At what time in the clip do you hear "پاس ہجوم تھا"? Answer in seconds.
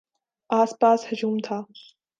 0.79-1.57